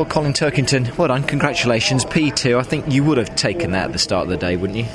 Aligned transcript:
Well, 0.00 0.08
Colin 0.08 0.32
Turkington, 0.32 0.96
well 0.96 1.08
done, 1.08 1.24
congratulations. 1.24 2.06
P2, 2.06 2.58
I 2.58 2.62
think 2.62 2.90
you 2.90 3.04
would 3.04 3.18
have 3.18 3.36
taken 3.36 3.72
that 3.72 3.84
at 3.84 3.92
the 3.92 3.98
start 3.98 4.22
of 4.22 4.30
the 4.30 4.38
day, 4.38 4.56
wouldn't 4.56 4.78
you? 4.78 4.86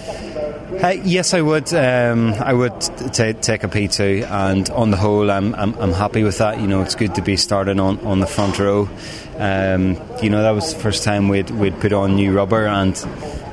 Uh, 0.83 0.95
yes, 1.03 1.35
I 1.35 1.41
would. 1.41 1.71
Um, 1.75 2.33
I 2.33 2.51
would 2.51 2.81
t- 2.81 3.33
take 3.33 3.63
a 3.63 3.67
P2, 3.67 4.27
and 4.27 4.67
on 4.71 4.89
the 4.89 4.97
whole, 4.97 5.29
I'm, 5.29 5.53
I'm, 5.53 5.75
I'm 5.75 5.91
happy 5.91 6.23
with 6.23 6.39
that. 6.39 6.59
You 6.59 6.65
know, 6.65 6.81
it's 6.81 6.95
good 6.95 7.13
to 7.13 7.21
be 7.21 7.37
starting 7.37 7.79
on, 7.79 7.99
on 7.99 8.19
the 8.19 8.25
front 8.25 8.57
row. 8.57 8.89
Um, 9.37 10.01
you 10.23 10.31
know, 10.31 10.41
that 10.41 10.55
was 10.55 10.73
the 10.73 10.79
first 10.79 11.03
time 11.03 11.29
we'd, 11.29 11.51
we'd 11.51 11.79
put 11.79 11.93
on 11.93 12.15
new 12.15 12.33
rubber, 12.33 12.65
and 12.65 12.97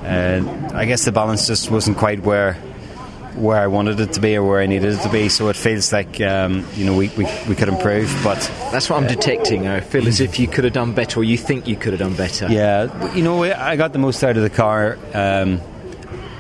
uh, 0.06 0.70
I 0.74 0.86
guess 0.86 1.04
the 1.04 1.12
balance 1.12 1.46
just 1.46 1.70
wasn't 1.70 1.98
quite 1.98 2.22
where 2.22 2.56
where 3.34 3.58
I 3.58 3.66
wanted 3.66 4.00
it 4.00 4.12
to 4.14 4.20
be 4.20 4.36
or 4.36 4.46
where 4.46 4.60
I 4.60 4.66
needed 4.66 4.92
it 4.94 5.02
to 5.02 5.08
be. 5.08 5.28
So 5.28 5.48
it 5.48 5.56
feels 5.56 5.92
like 5.92 6.20
um, 6.20 6.66
you 6.74 6.84
know 6.84 6.96
we, 6.96 7.08
we, 7.10 7.24
we 7.48 7.54
could 7.54 7.68
improve, 7.68 8.14
but 8.22 8.38
that's 8.70 8.88
what 8.90 9.02
I'm 9.02 9.08
detecting. 9.08 9.66
I 9.66 9.80
feel 9.80 10.06
as 10.08 10.20
if 10.20 10.38
you 10.38 10.48
could 10.48 10.64
have 10.64 10.72
done 10.72 10.92
better, 10.92 11.20
or 11.20 11.24
you 11.24 11.38
think 11.38 11.66
you 11.66 11.76
could 11.76 11.92
have 11.92 12.00
done 12.00 12.14
better. 12.14 12.48
Yeah, 12.48 13.14
you 13.14 13.22
know, 13.22 13.44
I 13.44 13.76
got 13.76 13.92
the 13.92 13.98
most 13.98 14.22
out 14.22 14.36
of 14.36 14.42
the 14.42 14.50
car. 14.50 14.98
Um, 15.14 15.60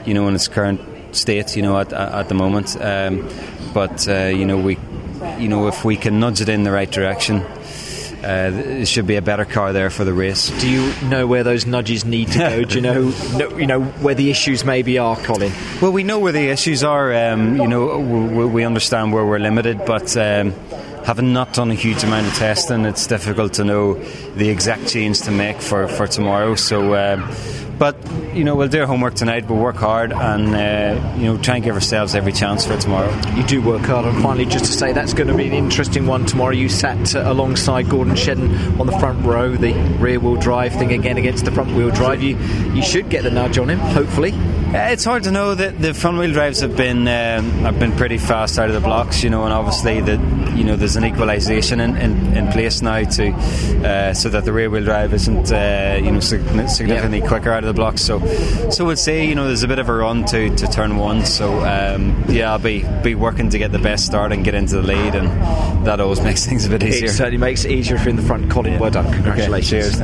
you 0.04 0.14
know, 0.14 0.26
in 0.28 0.34
its 0.34 0.48
current 0.48 0.80
state, 1.14 1.56
you 1.56 1.62
know, 1.62 1.78
at, 1.78 1.92
at 1.92 2.28
the 2.28 2.34
moment. 2.34 2.76
Um, 2.80 3.28
but 3.72 4.08
uh, 4.08 4.26
you 4.26 4.44
know, 4.44 4.58
we, 4.58 4.78
you 5.38 5.48
know, 5.48 5.68
if 5.68 5.84
we 5.84 5.96
can 5.96 6.20
nudge 6.20 6.40
it 6.40 6.48
in 6.48 6.64
the 6.64 6.72
right 6.72 6.90
direction. 6.90 7.44
Uh, 8.22 8.52
it 8.54 8.86
should 8.86 9.06
be 9.06 9.16
a 9.16 9.22
better 9.22 9.44
car 9.44 9.72
there 9.72 9.90
for 9.90 10.04
the 10.04 10.12
race. 10.12 10.50
Do 10.60 10.70
you 10.70 10.92
know 11.08 11.26
where 11.26 11.42
those 11.42 11.66
nudges 11.66 12.04
need 12.04 12.28
to 12.32 12.38
go? 12.38 12.64
Do 12.64 12.76
you 12.76 12.80
know, 12.80 13.12
know, 13.36 13.58
you 13.58 13.66
know 13.66 13.82
where 13.82 14.14
the 14.14 14.30
issues 14.30 14.64
maybe 14.64 14.98
are, 14.98 15.16
Colin? 15.16 15.52
Well, 15.80 15.92
we 15.92 16.04
know 16.04 16.18
where 16.20 16.32
the 16.32 16.48
issues 16.48 16.84
are. 16.84 17.12
Um, 17.12 17.56
you 17.56 17.66
know, 17.66 17.98
we, 17.98 18.46
we, 18.46 18.64
understand 18.64 19.12
where 19.12 19.24
we're 19.24 19.40
limited, 19.40 19.84
but 19.84 20.16
um, 20.16 20.54
having 21.04 21.32
not 21.32 21.52
done 21.52 21.70
a 21.70 21.74
huge 21.74 22.02
amount 22.04 22.26
of 22.26 22.34
testing, 22.34 22.84
it's 22.84 23.06
difficult 23.06 23.54
to 23.54 23.64
know 23.64 23.94
the 24.34 24.48
exact 24.48 24.88
change 24.88 25.20
to 25.22 25.30
make 25.30 25.60
for, 25.60 25.88
for 25.88 26.06
tomorrow. 26.06 26.54
So. 26.54 26.94
Um, 26.94 27.30
but 27.82 27.96
you 28.32 28.44
know, 28.44 28.54
we'll 28.54 28.68
do 28.68 28.80
our 28.80 28.86
homework 28.86 29.14
tonight. 29.14 29.48
We'll 29.48 29.58
work 29.58 29.74
hard 29.74 30.12
and 30.12 30.54
uh, 30.54 31.16
you 31.16 31.24
know 31.24 31.36
try 31.38 31.56
and 31.56 31.64
give 31.64 31.74
ourselves 31.74 32.14
every 32.14 32.30
chance 32.32 32.64
for 32.64 32.76
tomorrow. 32.76 33.12
You 33.34 33.42
do 33.42 33.60
work 33.60 33.82
hard, 33.82 34.04
and 34.04 34.22
finally, 34.22 34.46
just 34.46 34.66
to 34.66 34.72
say 34.72 34.92
that's 34.92 35.14
going 35.14 35.26
to 35.26 35.34
be 35.34 35.48
an 35.48 35.52
interesting 35.52 36.06
one 36.06 36.24
tomorrow. 36.24 36.52
You 36.52 36.68
sat 36.68 37.16
uh, 37.16 37.24
alongside 37.26 37.88
Gordon 37.88 38.14
Shedden 38.14 38.78
on 38.78 38.86
the 38.86 38.96
front 39.00 39.24
row, 39.26 39.56
the 39.56 39.72
rear-wheel 39.98 40.36
drive 40.36 40.74
thing 40.74 40.92
again 40.92 41.18
against 41.18 41.44
the 41.44 41.50
front-wheel 41.50 41.90
drive. 41.90 42.22
You 42.22 42.36
you 42.72 42.82
should 42.82 43.08
get 43.08 43.24
the 43.24 43.32
nudge 43.32 43.58
on 43.58 43.68
him, 43.68 43.80
hopefully. 43.80 44.32
Uh, 44.32 44.88
it's 44.90 45.04
hard 45.04 45.24
to 45.24 45.30
know 45.30 45.54
that 45.54 45.82
the 45.82 45.92
front 45.92 46.18
wheel 46.18 46.32
drives 46.32 46.60
have 46.60 46.76
been 46.76 47.00
um, 47.08 47.50
have 47.62 47.78
been 47.78 47.92
pretty 47.92 48.16
fast 48.16 48.58
out 48.58 48.68
of 48.68 48.74
the 48.74 48.80
blocks, 48.80 49.24
you 49.24 49.28
know, 49.28 49.44
and 49.44 49.52
obviously 49.52 50.00
that 50.00 50.56
you 50.56 50.62
know 50.62 50.76
there's 50.76 50.91
an 50.96 51.04
equalisation 51.04 51.80
in, 51.80 51.96
in, 51.96 52.36
in, 52.36 52.48
place 52.52 52.82
now 52.82 53.02
to 53.02 53.32
uh, 53.32 54.14
so 54.14 54.28
that 54.28 54.44
the 54.44 54.52
rear 54.52 54.68
wheel 54.70 54.84
drive 54.84 55.14
isn't 55.14 55.52
uh, 55.52 55.98
you 56.02 56.10
know 56.10 56.20
significantly 56.20 57.20
quicker 57.20 57.50
out 57.50 57.64
of 57.64 57.68
the 57.68 57.74
blocks. 57.74 58.02
So 58.02 58.20
so 58.70 58.84
we'll 58.84 58.96
say 58.96 59.26
you 59.26 59.34
know 59.34 59.46
there's 59.46 59.62
a 59.62 59.68
bit 59.68 59.78
of 59.78 59.88
a 59.88 59.94
run 59.94 60.24
to, 60.26 60.54
to 60.54 60.66
turn 60.66 60.96
one. 60.96 61.24
So 61.24 61.60
um, 61.64 62.24
yeah, 62.28 62.52
I'll 62.52 62.58
be 62.58 62.84
be 63.02 63.14
working 63.14 63.50
to 63.50 63.58
get 63.58 63.72
the 63.72 63.78
best 63.78 64.06
start 64.06 64.32
and 64.32 64.44
get 64.44 64.54
into 64.54 64.76
the 64.76 64.82
lead, 64.82 65.14
and 65.14 65.28
that 65.86 66.00
always 66.00 66.20
makes 66.28 66.46
things 66.46 66.66
a 66.66 66.70
bit 66.70 66.82
easier. 66.82 67.06
It 67.06 67.12
certainly 67.12 67.38
makes 67.38 67.64
it 67.64 67.72
easier 67.72 67.96
if 67.96 68.02
you're 68.02 68.10
in 68.10 68.16
the 68.16 68.22
front. 68.22 68.50
Colin, 68.50 68.72
yeah. 68.72 68.80
well 68.80 68.90
done, 68.90 69.12
congratulations. 69.12 69.72
Okay, 69.72 69.82
cheers. 69.82 70.00